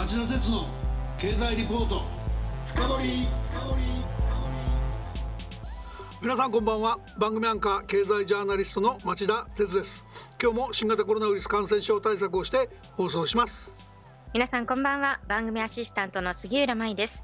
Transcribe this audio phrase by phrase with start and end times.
[0.00, 0.66] 町田鉄の
[1.18, 2.00] 経済リポート。
[2.64, 3.28] 深掘
[6.22, 6.98] 皆さんこんばんは。
[7.18, 10.02] 番組アンカー経済ジャーナリストの町田鉄です。
[10.42, 13.76] 今日も新型コロナウイルス感染症対策をして放送します。
[14.32, 15.20] 皆さんこんばんは。
[15.28, 17.22] 番組アシスタントの杉浦舞です。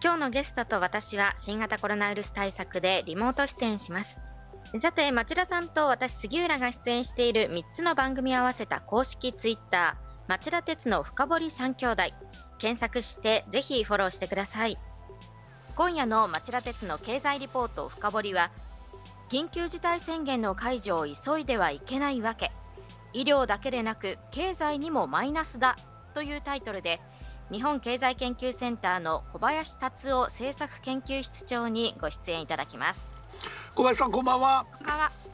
[0.00, 4.20] 今日のゲストと私は新型コロナウイルス対策でリモート出演します。
[4.78, 10.11] さて町田さんと私杉浦が出演している3つの番組を合わせた公式ツイッター。
[10.32, 12.04] 町田鉄の深堀三兄弟。
[12.58, 14.78] 検索してぜひフォローしてください。
[15.76, 18.50] 今夜の町田鉄の経済リポート深堀は
[19.28, 22.50] 緊急事態宣言の解除を急いではいけないわけ。
[23.12, 25.76] 医療だけでなく経済にもマイナスだ
[26.14, 26.98] というタイトルで
[27.50, 33.11] 日本経済研究センターの小林達夫政策研究室長にご出演いただきます。
[33.74, 34.66] 小林さんこんばんは。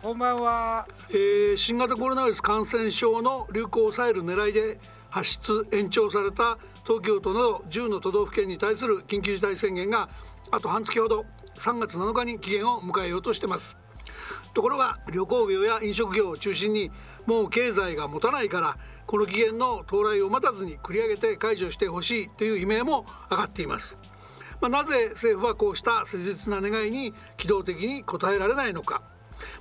[0.01, 0.87] こんばんは。
[1.11, 4.79] えー、新型コロナウイルス感染症の流行を抑える狙いで
[5.11, 6.57] 発出延長された
[6.87, 10.09] 東京都など10の都道府県に対する緊急事態宣言が
[10.53, 11.25] あと半月ほど
[11.57, 13.77] 3月7日に期限を迎えようとしてます。
[14.55, 16.93] ところが旅行業や飲食業を中心に
[17.27, 23.99] もう経済が持たないからこの期限の到来を待たずに繰り上げて解除してほしいという悲鳴も上がっています
[24.61, 29.03] まあ、なぜ政府はこうした切実な願いに機動的に応えられないのか、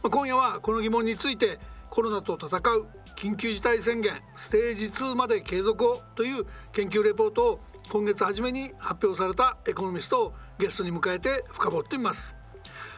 [0.02, 1.60] まあ、今夜はこの疑問について
[1.90, 7.60] コロナと戦う緊急事態宣言ステージ2まで継続をという研究レポートを
[7.90, 12.36] 今月初めに発表されたエコノミストをゲストに迎えて深掘ってみます。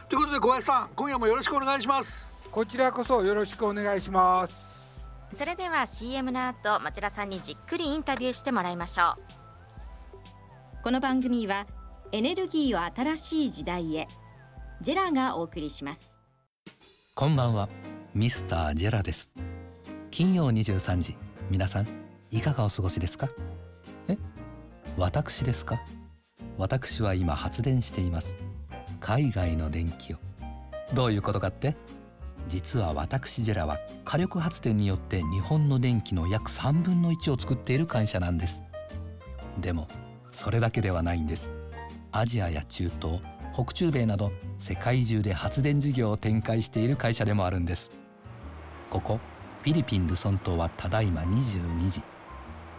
[0.08, 2.34] ということで小林さん今夜もよろしくお願いします。
[2.50, 5.06] こちらこそよろしくお願いします。
[5.34, 10.82] それでは CM の後町田さんにじっくりインタビューしてもらいましょう。
[10.82, 11.66] この番組は
[12.12, 14.08] エネルギーを新しい時代へ。
[14.80, 16.16] ジェラがお送りします。
[17.14, 17.68] こんばんは。
[18.14, 19.30] ミスタージェラです。
[20.10, 21.16] 金曜23時。
[21.50, 21.86] 皆さん
[22.32, 23.28] いかがお過ごしですか？
[24.08, 24.18] え？
[24.96, 25.80] 私ですか？
[26.58, 28.38] 私は今発電しています。
[28.98, 30.16] 海外の電気を。
[30.92, 31.76] どういうことかって？
[32.48, 38.64] 実は私ジェラは火力発電によって日本の電気の約3分の1を作っている会社なんです。
[39.60, 39.86] でも
[40.32, 41.52] それだけではないんです。
[42.12, 43.20] アジアや中東
[43.52, 47.90] 北中米など世界中で発電事業を展開している会社でもあるんです。
[48.90, 49.20] ここ
[49.62, 52.02] フィリピン・ルソン島はただいま22時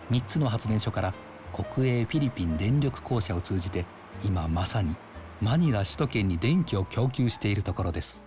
[0.10, 1.14] 3つの発電所から
[1.54, 3.86] 国営フィリピン電力公社を通じて
[4.26, 4.96] 今まさに
[5.42, 8.24] マニラ首都圏に電気を供給しているところです。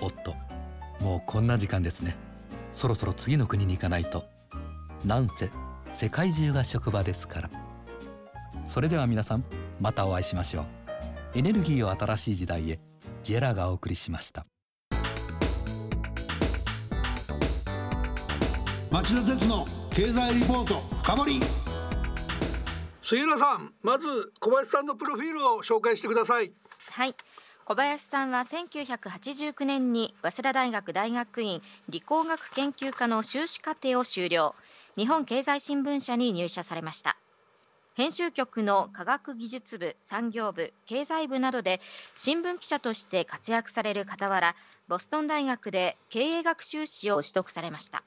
[0.00, 0.34] おっと
[1.00, 2.16] もうこんな時間ですね。
[2.72, 4.24] そろそろ次の国に行かないと。
[5.04, 5.50] なんせ
[5.90, 7.50] 世界中が職場ですから。
[8.64, 9.44] それでは皆さん
[9.80, 10.66] またお会いしましょう。
[11.34, 12.80] エネルギーを新しい時代へ
[13.22, 14.46] ジェラがお送りしました。
[18.90, 21.40] 町田鉄の経済リポート深掘
[23.02, 26.52] 杉浦さんまず小林さんのプロフィールを紹介してください。
[26.90, 27.14] はい。
[27.66, 34.54] 小林さんは1989年に早稲田大学大学院理工学研究科の修士課程を修了。
[34.96, 37.18] 日本経済新聞社に入社されました
[37.96, 41.80] 編集局の科学技術部産業部経済部などで
[42.14, 44.54] 新聞記者として活躍される傍ら
[44.86, 48.02] ボストン大学で経営学修士を取得されました。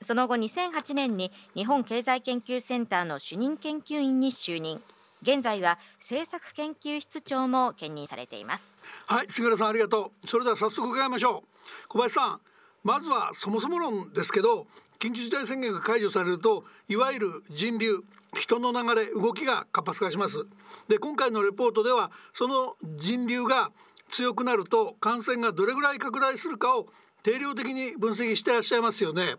[0.00, 4.80] その後2008年に日本経済研究センターの主任研究員に就任。
[5.22, 8.70] 現在は政策研究室長も兼任されています。
[9.06, 10.26] はい杉浦さんありがとう。
[10.28, 11.88] それでは早速伺いましょう。
[11.88, 12.40] 小林さん
[12.84, 14.68] まずはそもそも論ですけど
[14.98, 18.04] 緊急事態宣言が解除されるといわゆる人流
[18.36, 20.46] 人の流れ動きが活発化します。
[20.88, 23.70] で今回のレポートではその人流が
[24.08, 26.88] 強くなると感染がどれぐらい拡大するかを
[27.22, 29.36] 定量的に分析してらっしゃいますよね。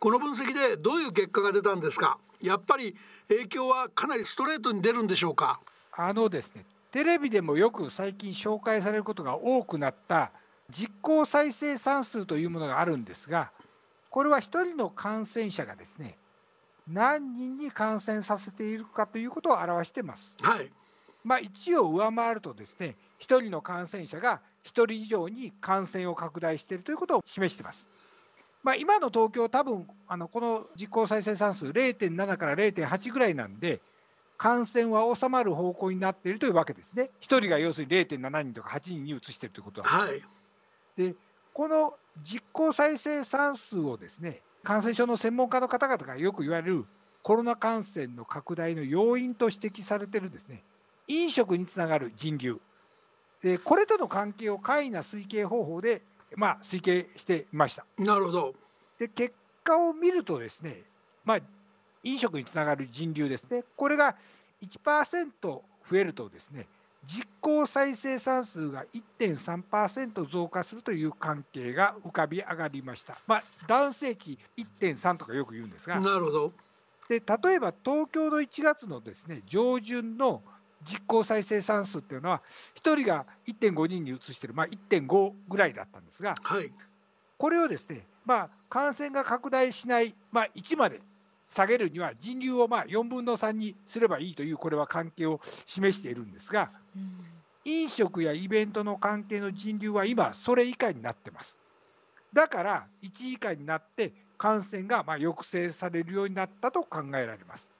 [0.00, 2.18] この分析でどういう結果が出たんですか？
[2.42, 2.96] やっぱり
[3.28, 5.60] 影響はかなりストレートに出るんでしょうか？
[5.92, 10.32] あのですねテレビでもよく最近紹介されることが多くなった
[10.70, 13.50] 実効再生産数というものがあるんですが
[14.14, 16.16] これは1人の感染者がですね
[16.86, 20.36] 何人に感染させているかということを表しています。
[20.40, 20.70] はい
[21.24, 27.88] まあ、1を上回るとですね1人の感染者が1人以上に感染を拡大しているということを示しています。
[28.62, 33.80] まあ、今の東京多分あのこの実効再生産数0.7から0.8ぐらいなんで
[34.38, 37.10] 感染は収まる方向になっているというわけですね。
[37.20, 39.88] 1人が要するに0.7人とか8人に移しているということは。
[39.88, 40.22] はい、
[40.96, 41.16] で
[41.52, 46.86] この実効再生産数をですね感染症の専門家の方々がよく言われる
[47.22, 50.62] コロナ感染の拡大の要因と指摘されているですね
[51.08, 52.60] 飲食につながる人流
[53.42, 56.02] でこれとの関係を簡易な推計方法で、
[56.34, 57.84] まあ、推計していました。
[57.98, 58.54] なるほど
[58.98, 60.82] で結果を見るとですね、
[61.24, 61.38] まあ、
[62.02, 64.16] 飲食につながる人流ですねこれが
[64.62, 65.62] 1%増
[65.92, 66.66] えるとですね
[67.06, 68.84] 実効再生産数が
[69.18, 73.16] 1.3%増加するという関係が浮かび上がりました。
[73.26, 76.00] まあ、男性値1.3とかよく言うんですが。
[76.00, 76.52] なるほど。
[77.08, 80.42] で例えば東京の1月のですね上旬の
[80.82, 82.42] 実効再生産数っていうのは
[82.76, 86.70] 1人が1.5人に移してる、まあ、1.5ぐらいだったんですが、はい、
[87.38, 91.00] これをですね、まあ、感染が拡大しない、まあ、1まで
[91.48, 97.12] 下げるには人流をまあ4分の3にすればいいというこれは関係を示しているんですが、うん、
[97.64, 101.58] 飲食やイベントの関係の人流は今それ以下になってます。
[102.32, 107.70] だから1以下になって感染がま抑制されるようになったと考えられます。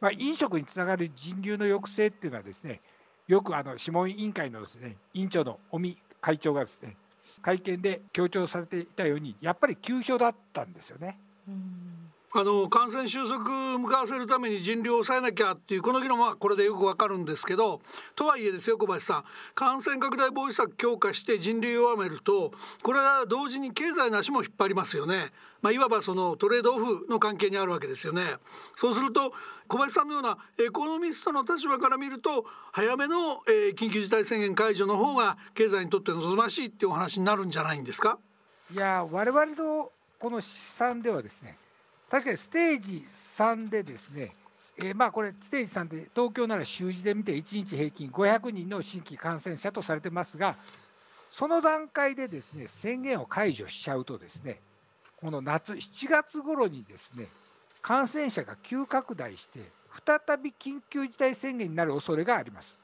[0.00, 2.80] まあ、飲食につながる人流の抑制っていうのはですね
[3.28, 6.96] よくあの諮問委員会のですね委員長の尾身会長がですね
[7.42, 11.18] 会見で強調されていたようにやっぱり急所だったんですよね。
[12.32, 13.40] あの感染収束
[13.78, 17.80] 向かわせるために人流を抑えなきゃっていうこの議論はこれでよくわかるんですけど
[18.14, 19.24] とはいえですよ小林さん
[19.56, 22.52] 感染拡大防止策強化して人流を弱めると
[22.84, 25.32] これは同時に経済の足も引っ張りますよね。
[25.60, 28.22] まあ、いわばそのトレードオフの関係にあるわけですよね。
[28.76, 29.32] そうすると
[29.68, 38.18] 小林さんのようなエコノミストの立場から見ると早めの、えー、緊急事態宣言解除の方が経済にとって望ましいっていうお話になるんじゃないんですか？
[38.72, 41.58] いや我々のこの試算ではですね
[42.10, 44.34] 確かにステージ3でですね
[44.82, 50.56] えー、まあこれステージ3で東京なら週次で見て1日平均500人の新規感染者とされてますが
[51.30, 54.58] その段階でですね宣言を解除しちゃうとですね
[55.20, 57.26] この夏7月頃にですね
[57.82, 59.60] 感染者が急拡大して
[60.06, 62.78] 再び緊急事態宣言になる恐れがあります。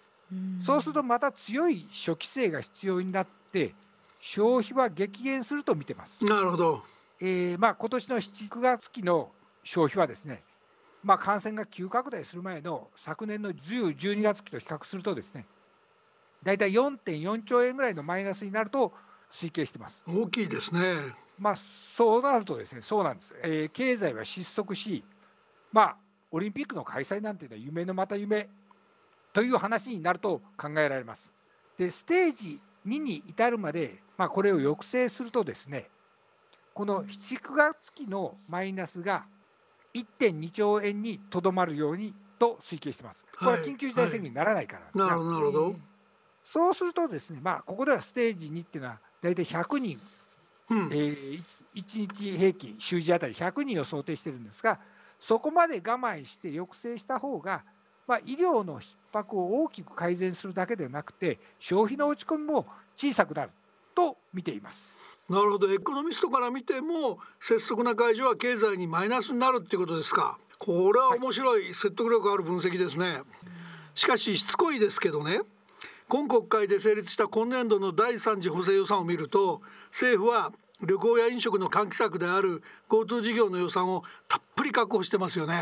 [0.65, 3.75] そうするとまた強い初期性が必要になって
[4.21, 6.25] 消費は激減すると見てます。
[6.25, 6.83] なるほど。
[7.21, 9.31] えー、まあ今年の7、9月期の
[9.63, 10.43] 消費はですね、
[11.03, 15.47] まあ、感染が急拡大する前の昨年の10、12月期と比較するとですね、
[16.43, 18.93] 大体4.4兆円ぐらいのマイナスになると
[19.31, 20.03] 推計してます。
[20.07, 20.97] 大きいですね。
[21.39, 25.05] まあ、そうなるとですねそうなんです、えー、経済は失速し、
[25.71, 25.97] まあ、
[26.31, 28.49] オリンピックの開催なんていうのは夢のまた夢
[29.33, 31.35] という話になると考えられます。
[31.79, 35.91] でステージ2に至るまで、まあ、これを抑制するとですね
[36.77, 39.25] この7、9月期のマイナスが
[39.95, 43.25] 1.2兆円にとどまるようにと推計してます。
[43.39, 45.75] これは緊急事態宣言にならないから、はいはい、なるほど。
[46.45, 49.99] そうするとですね、まあ、ここではステージ2っていうのは大体100人。
[50.69, 51.43] うん、えー、
[51.77, 54.81] 1日平均週次あたり100人を想定してるんですが
[55.21, 57.63] そこまで我慢して抑制した方が、
[58.07, 63.51] まあ、医療の逼迫を大きく改善するだけではなくて消費の落ち込みも小さくなる
[63.97, 64.97] と見ています。
[65.29, 73.23] なるほどエコノミストから見ても拙速な解除は経済にマイナスになるっていうことですかこれは面白い、説得力ある分析ですね
[73.97, 75.41] しかししつこいですけどね
[76.09, 85.55] 今国会で成立した今年度の第3次補正予算を見ると政府は旅行や飲食の喚起策である GoTo 事業の予算をたっぷり確保してますよね。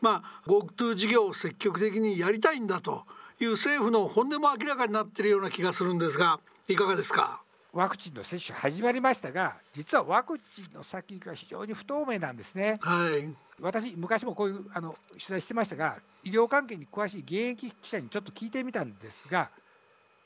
[0.00, 3.04] まあ GoTo 事業を積極的にやりたいんだと
[3.40, 6.40] いう政府の本音も明らかになっているような気がするんですが
[6.72, 7.42] いかがですか？
[7.72, 12.78] ワクチンの接種始まりましたが実はワクチンの先が非常に不透明なんですね。
[12.80, 19.50] はい、私昔もこういうあの取材してましたが医療関係に詳しい現役記者にちょっと聞いてみたんですが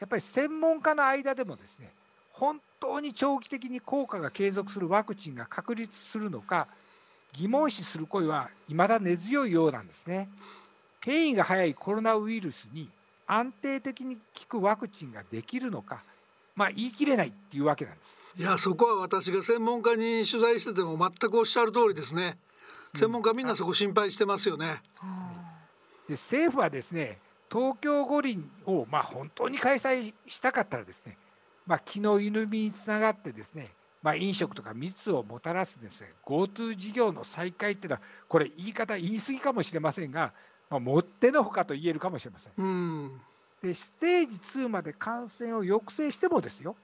[0.00, 1.90] やっぱり専門家の間でもですね
[2.32, 6.66] 本当に長期的に効果が継続するワクチンが確立するのか
[7.32, 10.28] 疑問視する声は未だ根強いようなんですね。
[11.00, 12.88] 変異が早いコロナウイルスに
[13.26, 14.20] 安定的に効
[14.60, 16.02] くワクチンができるのか、
[16.54, 18.18] まあ、言い切れないっていうわけなんです。
[18.36, 22.38] いやそこは私が専門家に取材してても全くおっしゃる通りですね。
[22.94, 24.82] 専門家みんなそこ心配してますよね。
[26.08, 27.18] で政府はですね
[27.50, 31.16] 東京五輪をまあ本当に開催したかったらですね
[31.66, 33.70] まあ、気の緩みにつながってですね、
[34.02, 40.32] まあ、飲食とか密をもたらすですね GoTo 事業の再開っていうのはこれ言い方言い過ぎかもしれませんが、
[40.70, 42.52] まあ、もってのほかと言えるかもしれません。
[42.56, 43.20] うん、で
[43.72, 46.76] ステージ2まで感染を抑制してもですよ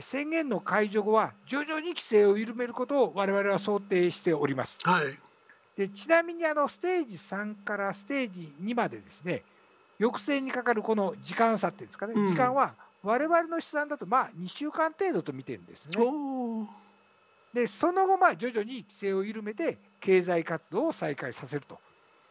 [0.00, 4.78] 宣言の解除後は徐々に規制を緩めることを我々は想定しております。
[4.84, 5.06] はい、
[5.76, 9.42] でちなみにあのステージ3からステージ2までですね
[9.98, 15.96] 抑制にかかるこの時間差っていうんですかね、うん、時間は我々の試算だとまあ2週間程度と見てるんですね。
[17.52, 21.78] でその後まあ徐々に規制を緩めて経済活動を再開させると。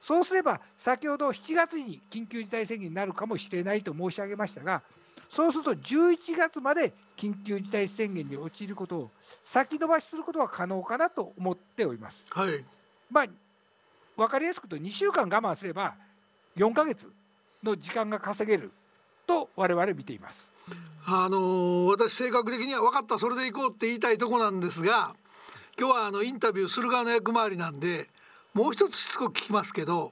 [0.02, 4.82] そうすれば先ほど7月に緊急事態宣言になるかもしれないと申し上げましたが
[5.30, 9.12] そうすると11月まで緊急事態宣言に陥ることを
[9.46, 12.28] 先延ばしすることは可能かなと思っております。
[12.32, 12.66] はい、
[13.10, 13.26] まあ
[14.18, 15.96] 分かりやすく言うと2週間我慢すれば
[16.58, 17.10] 4ヶ月
[17.64, 18.72] の時間が稼げる
[19.26, 20.54] と我々見ています。
[21.06, 25.16] あの私性格的には分かったそれでいこうって言いたいとこなんですが
[25.80, 28.10] 今日はあのインタビューする側の役回りなんで
[28.54, 30.12] もう一つしつこく聞きますけど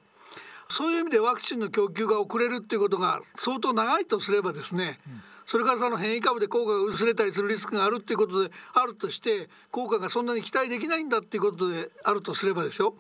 [0.70, 5.00] そういう意味でワクチンの供給が遅れるっていうことが相当長いとすればですね、
[5.48, 12.94] それからその変異株で効果が薄れたりするリスクがあるっていうことであるとして効果がそんなに期待できないんだっていうことであるとすればですよ。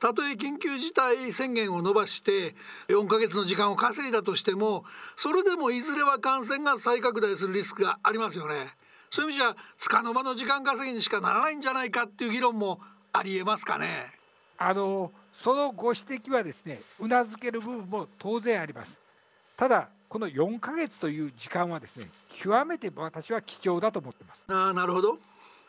[0.00, 2.54] たとえ緊急事態宣言を延ばして
[2.88, 4.84] 4ヶ月の時間を稼いだとしても
[5.16, 8.74] それでもいずれは感染が再拡大するリスクがありますよね。
[9.08, 12.80] そういう意味じゃ束の間の時間稼ぎにしかならないんじゃないかっていう議論も
[13.14, 14.23] ありえますかね。
[14.56, 18.98] あのそのご指摘はですねうなずける部分も当然あります。
[19.56, 24.44] ただこの4ヶ月という時間はですね極めて私は貴重だと思ってます。
[24.48, 25.18] ああなるほど。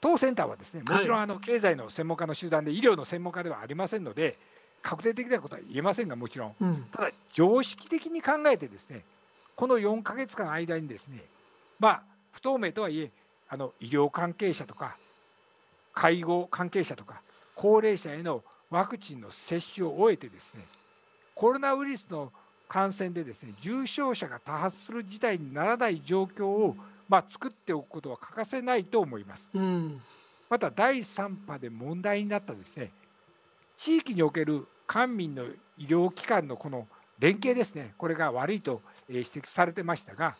[0.01, 4.37] 当センターはですねもちろんはいあの経済の専門家の集団で医療の専門家ではありませんので
[4.83, 6.55] 確定的なことは言えませんがもちろん。
[6.61, 6.85] うん。
[6.91, 9.01] ただ常識的に考えてですね
[9.55, 11.23] この4ヶ月間の間にですね
[11.79, 13.11] まあ不透明とはいえ
[13.49, 14.95] あの医療関係者とか
[15.93, 17.21] 介護関係者とか
[17.55, 20.63] 高齢者へのワクチンの接種を終えてですね
[21.33, 22.31] コロナウイルスの
[22.67, 26.75] 感染でですね重症者が多発する事態にならない状況を、
[27.07, 29.51] まあ、作っておくことは欠かせないと思います。
[29.53, 30.01] うん
[30.47, 32.91] また第3波で問題になったですね
[33.77, 35.43] 地域における官民の
[35.77, 40.35] 医療機関のこの連携ですねこれが悪いとえー指摘されてましたが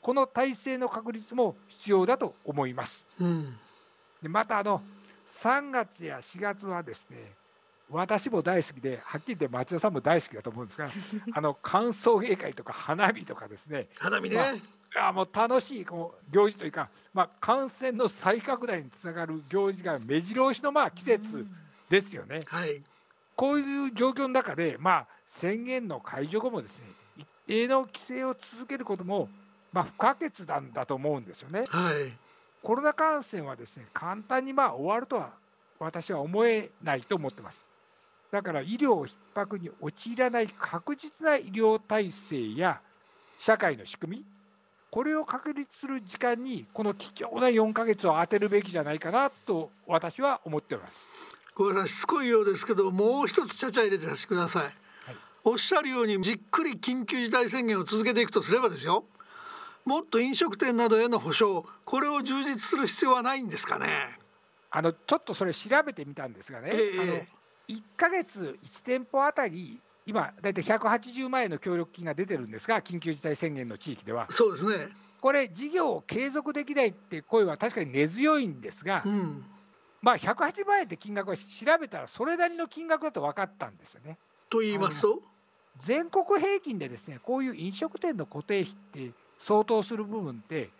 [0.00, 3.08] この体制の確立も必要だと思います。
[3.20, 3.56] うん
[4.22, 4.80] でまたあの
[5.26, 7.32] 3月や4月はですね
[7.92, 10.90] 私も大好きではっきり言って町田さんも大好きだと思うんですが
[11.34, 21.46] あの歓送迎会とか花火とかですね花見ね、まああもう楽しいこう行事というか、まあ、感染の再拡大につながる行事が目白押しのまあ季節
[21.88, 22.42] ですよね。
[22.46, 22.82] はい
[23.34, 29.30] こういう状況の中で、まあ、宣言の解除後もですね一定の規制を続けることも、
[29.72, 31.64] まあ、不可欠なんだと思うんですよね。
[31.68, 32.12] はい
[32.62, 35.30] コロナ感染はですね簡単にまあ終わるとは
[35.80, 37.71] 私は思えないと思ってます。
[38.32, 42.80] だから医療逼迫に陥らない確実な医療体制や
[43.38, 44.24] 社会の仕組み
[44.90, 51.12] これを確立する時間にこの貴重な4ヶ月を当てるべきじゃないかなと私は思っております。
[51.54, 51.88] ごめんなさい。
[51.90, 54.64] しつこいようですけどもう一つちゃちゃ入れてさせてください、
[55.44, 59.04] おっしゃるようにじっくり緊急事態宣言を続けていくとすればですよ。
[59.84, 63.86] もっと飲食店などへの保証これを充実する必要はないんですかね。
[64.70, 67.00] あのちょっとそれ調べてみたんですがね、ええ。
[67.00, 74.26] あの1ヶ月1店舗あたり今大体180万円の協力金が出てるんですが緊急事態宣言の地域では。
[74.30, 74.88] そうですね。
[75.20, 79.44] これ事業を継続できないって声は確かに根強いんですが、うん。
[80.00, 81.42] まあ180万円って金額は調
[81.80, 84.18] べたらそれなりの金額だと分かったんですよね。
[84.50, 85.22] と言いますと？
[85.76, 90.70] 全国平均でですねこういう飲食店の固定費って相当する部分って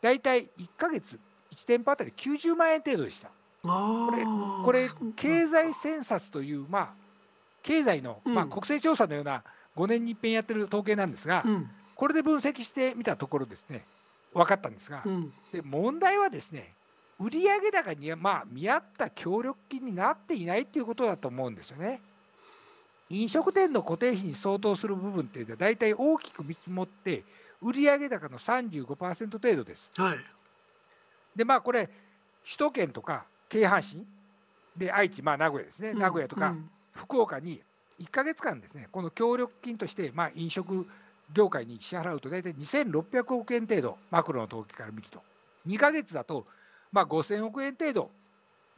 [0.00, 1.18] 大体1ヶ月
[1.54, 3.30] 1店舗あたり90万円程度でした。
[3.64, 6.88] あこれーこれ経済センサスというまあ
[7.62, 9.42] 経済の、まあ、うん国勢調査のような
[9.76, 11.70] 5年に一遍やってる統計なんですが、うん。
[11.94, 13.84] これで分析してみたところですね
[14.32, 15.32] 分かったんですが、うん。
[15.52, 16.72] で問題はですね
[17.18, 22.00] 売上高にまあ見合った協力金になっていないということだと思うんですよね。
[23.10, 27.24] 飲食店の固定費に相当する部分っていうのは大体大きく見積もって
[27.60, 29.90] 売上高の35%程度です。
[29.96, 30.18] はい。
[31.36, 31.90] でまあこれ
[32.44, 34.06] 首都圏とか京阪神。
[34.76, 36.70] で愛知まあ名古屋ですね、名古屋とかうん。
[36.94, 37.60] 福岡に
[38.00, 40.86] 1か月間ですねこの協力金としてまあ飲食
[41.32, 45.20] 業界に支払うと大体2600億円程度マクロの統計から見ると。
[45.66, 46.46] 2か月だと
[46.92, 48.10] まあ5000億円程度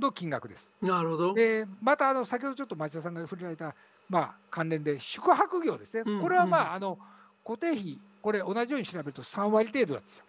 [0.00, 0.68] の金額です。
[0.80, 1.34] なるほど。
[1.34, 3.74] でまたあの先ほどちょっと町田さんが触れられた、
[4.08, 6.98] まあ、関連で宿泊業ですね、うんこれはまああの
[7.44, 10.24] 固定費これ同じように調べると3割程度なんですよ。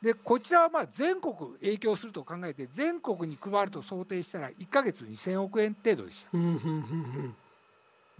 [0.00, 6.30] でこちらはまあ全国影響すると考えて全国に配ると想定したら1か月2000億円程度でした。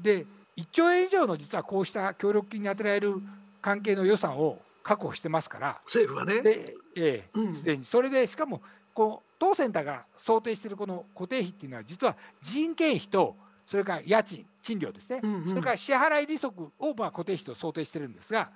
[0.00, 3.22] で1兆円以上の実はこうした協力金に充てられる
[3.62, 6.42] 関係の予算を確保してますから政府はね。
[6.42, 7.50] で、えうん。
[7.50, 7.84] え、すでに。
[7.84, 8.60] それでしかも
[8.92, 15.48] こう当センターが想定しているこの固定費っていうのは実は人件費とそれから家賃賃料ですね、うんうん。
[15.48, 18.50] それから支払い利息をまあ固定費と想定してるんですが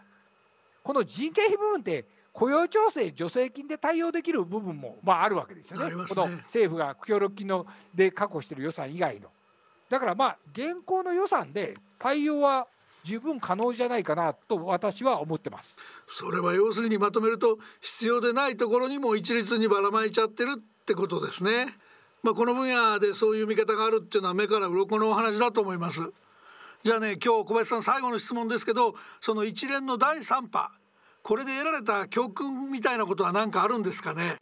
[0.83, 9.28] この人件費部分って雇用調整助成金で対応できる部分もまああるわけですよねねこの政府が協力金ので確保している予算以外の。
[9.90, 12.66] だからまあ現行の予算で対応は
[13.04, 15.78] 十分可能じゃないかなと私は思ってます。
[16.06, 21.76] それは要するにまとめると必要でないところにも一律にばらまいちゃってるってことですね
[22.22, 26.12] まあ、この分野でそういう見方があるっていうのは目から鱗のお話だと思います
[26.84, 30.70] じゃあね今日小林さん最後の質問ですけどその一連の第3波
[31.23, 34.37] これで得られた教訓みたいなことは何かあるんですかね？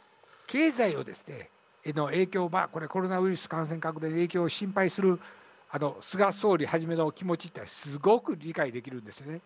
[0.47, 1.51] 経済をですね
[1.87, 5.21] の影響まあこれコロナウイルス感染拡大の影響を心配する
[5.71, 9.41] あの菅総理はじめの気持ちってすごく理解できるんですよね。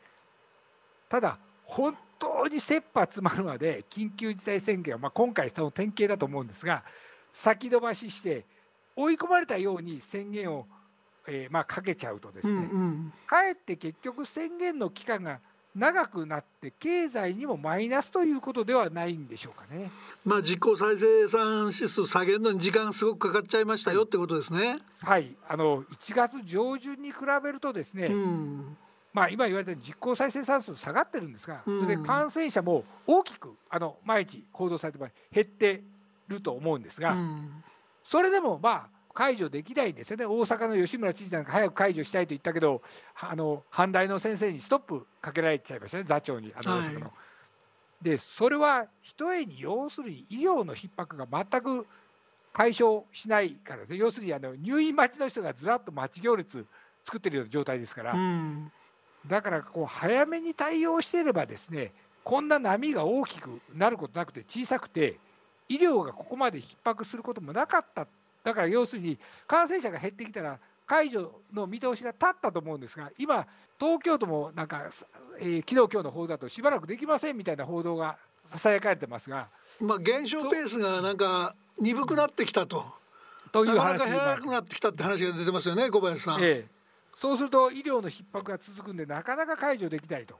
[1.08, 6.82] ただ本当に切羽詰まるまで緊急事態宣言は、まあ、今回その典型だと思うんですが
[7.32, 8.44] 先延ばしして
[8.96, 10.66] 追い込まれたように宣言を、
[11.26, 15.40] えー、まあかけちゃうとですね、うんうん、かえって結局宣言の期間が
[15.74, 19.90] 長くなって経済にもマイナスということではないんでしょうかね。
[20.24, 24.78] まあ実効再生産指数下げるのに時間すごくかかっちゃいましたよってことですね。
[25.02, 28.76] はい、あの1月上旬に比べるとですね、うん、
[29.12, 34.98] まあ今言われたように実効再生産数下がってるんですが、それで感染者も大きくあの毎日報道されて
[35.32, 35.82] 減って
[36.28, 37.64] ると思うんですが、うん、
[38.04, 40.26] それでもまあ解除できないんですよね。
[40.26, 42.82] 大阪の吉村知事なんか早く解除したいと言ったけど
[43.20, 46.04] あの阪大の先生にストップかけられちゃいましたね。
[46.04, 47.00] 座長にあの大阪の。
[47.06, 47.10] はい、
[48.02, 51.86] でそれはひとえに要するに医療の逼迫が全く
[52.52, 53.98] 解消しないからですね。
[53.98, 56.66] 要するにあの入院待ちの人がずらっと待ち行列
[57.04, 58.72] 作ってるような状態ですから、うん、
[59.26, 61.92] だからこう早めに対応していればですね
[62.24, 65.18] こんな波が大きくなることなくて小さくて
[65.68, 68.06] 医療がここまで逼迫することもなかった
[68.44, 73.46] だから要するに感染者が減ってきたら解除の見通しが立ったと思うんですが今
[73.80, 74.82] 東京都もなんか、
[75.40, 79.48] えー、昨日今日の報道だとしばらくできませんみたいな報道がささやかれてますが、
[79.80, 82.84] まあ、減少ペースがなんか鈍くなってきたと。
[83.50, 86.42] という話なかなか減らなくなってきたって話が出てますよね小林さん。
[86.42, 86.66] ええ、
[87.14, 90.34] そうすると医療の逼迫が続くんでなかなか解除できないと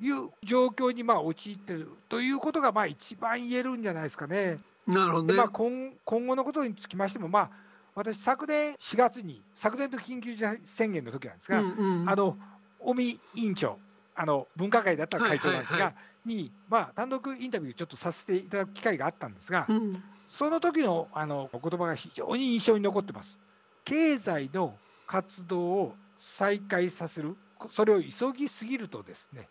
[0.00, 4.60] いう状況にまあ陥ってるということがまあ一番言えるんじゃないですかね。
[4.86, 7.50] なるほど、ね、まあ今今後のことにつきましてもまあ
[7.94, 11.72] 私昨年4月に昨年の緊急事態宣言の時なんですが、うん
[12.02, 12.36] うん、あの
[12.80, 13.78] 尾身委員長
[14.14, 15.94] あの分科会だった会長なんですが、はいはいは
[16.26, 23.38] い、に、まあ、単独インタビューちょっとさせていただく機会があったんですが、うん、その時のあのお言葉が非常に印象に残ってます。
[23.84, 24.74] 経済の
[25.06, 27.36] 活動を再開させる
[27.68, 29.48] それを急ぎすぎるとですね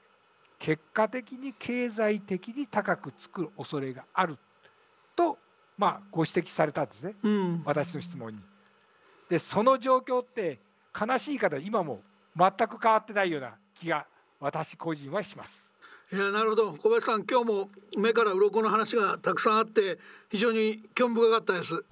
[0.59, 4.37] 結果的に経済的に高くつく恐れがある
[5.15, 5.37] と、
[5.77, 8.39] まあ、ご指摘されたんですね、うん、私の質問に。
[9.29, 10.59] でその状況って
[10.99, 12.01] 悲しい方今も
[12.37, 14.05] 全く変わってないような気が
[14.39, 15.77] 私個人はします。
[16.11, 16.73] いやなるほど。
[16.73, 19.97] 小林さん今日も目から鱗の話がたくさんあって
[20.29, 21.83] 非常に興味深かったです。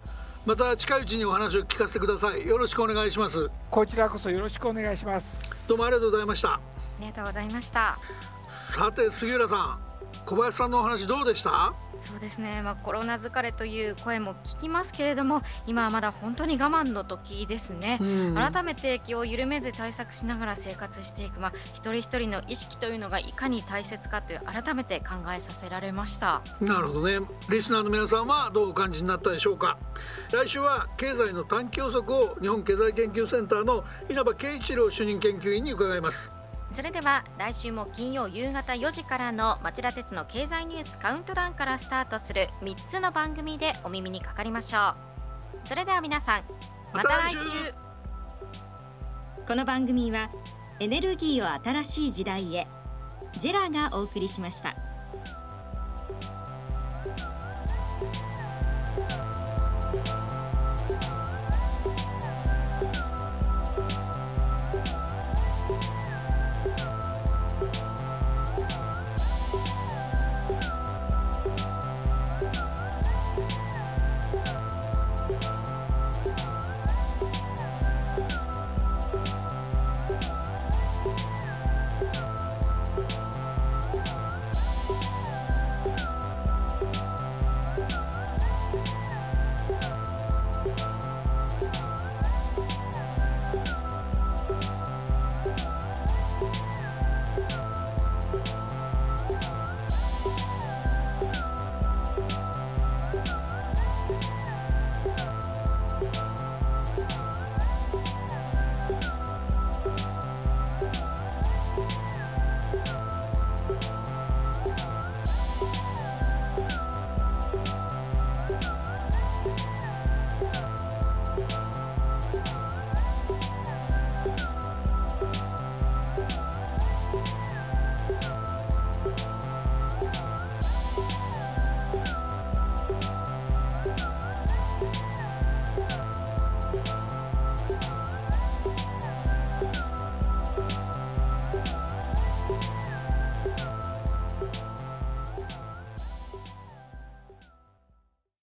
[0.45, 2.45] また近いうちにお話を聞かせてください。
[2.45, 3.49] よろしくお願いします。
[3.69, 5.67] こちらこそよろしくお願いします。
[5.67, 6.53] どうもありがとうございました。
[6.53, 6.59] あ
[6.99, 7.97] りがとうございました。
[8.49, 9.79] さて杉浦さん
[10.25, 11.73] 小林さんのお話どうでした？
[12.05, 26.41] そうですね、まあ、コロナ疲れという声も聞きますけれども今はまだ本当に我慢の時ですね、うん、改めて気を緩めず対策しながら生活していく、まあ、一人一人の意識というのがいかに大切かという改めて考えさせられました。
[26.59, 27.25] なるほどね。
[27.49, 29.77] リスナーの皆さんはどうお感じになったでしょうか。
[30.31, 36.40] 来週は経済の短期予測を日本経済研究センターの稲葉圭一郎主任研究員に伺います
[36.75, 45.67] それでは来週も金曜夕方4時からの町田鉄の経済ニュースカウントダウンからスタートする3つの番組でお耳にかかりましょう。
[45.67, 46.43] それでは皆さん
[46.93, 47.37] また来週。
[49.45, 50.31] この番組は
[50.79, 52.67] エネルギーを新しい時代へ。
[53.37, 54.80] ジェラがお送りしました。